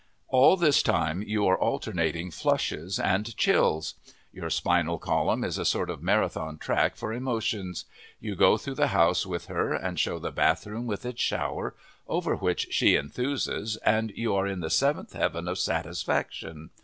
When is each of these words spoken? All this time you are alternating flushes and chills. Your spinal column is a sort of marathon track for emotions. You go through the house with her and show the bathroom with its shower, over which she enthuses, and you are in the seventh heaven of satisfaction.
All 0.29 0.57
this 0.57 0.81
time 0.81 1.21
you 1.21 1.45
are 1.45 1.55
alternating 1.59 2.31
flushes 2.31 2.97
and 2.97 3.37
chills. 3.37 3.93
Your 4.33 4.49
spinal 4.49 4.97
column 4.97 5.43
is 5.43 5.59
a 5.59 5.63
sort 5.63 5.91
of 5.91 6.01
marathon 6.01 6.57
track 6.57 6.95
for 6.95 7.13
emotions. 7.13 7.85
You 8.19 8.35
go 8.35 8.57
through 8.57 8.73
the 8.73 8.87
house 8.97 9.27
with 9.27 9.45
her 9.45 9.75
and 9.75 9.99
show 9.99 10.17
the 10.17 10.31
bathroom 10.31 10.87
with 10.87 11.05
its 11.05 11.21
shower, 11.21 11.75
over 12.07 12.35
which 12.35 12.69
she 12.71 12.95
enthuses, 12.97 13.77
and 13.85 14.11
you 14.15 14.33
are 14.33 14.47
in 14.47 14.61
the 14.61 14.71
seventh 14.71 15.13
heaven 15.13 15.47
of 15.47 15.59
satisfaction. 15.59 16.71